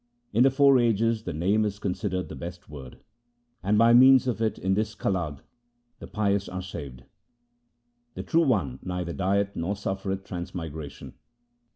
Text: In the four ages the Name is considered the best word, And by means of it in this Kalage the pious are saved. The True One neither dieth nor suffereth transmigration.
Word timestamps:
In 0.33 0.41
the 0.41 0.49
four 0.49 0.79
ages 0.79 1.25
the 1.25 1.31
Name 1.31 1.63
is 1.63 1.77
considered 1.77 2.27
the 2.27 2.35
best 2.35 2.67
word, 2.67 2.97
And 3.61 3.77
by 3.77 3.93
means 3.93 4.25
of 4.27 4.41
it 4.41 4.57
in 4.57 4.73
this 4.73 4.95
Kalage 4.95 5.41
the 5.99 6.07
pious 6.07 6.49
are 6.49 6.63
saved. 6.63 7.03
The 8.15 8.23
True 8.23 8.47
One 8.47 8.79
neither 8.81 9.13
dieth 9.13 9.55
nor 9.55 9.75
suffereth 9.75 10.23
transmigration. 10.23 11.13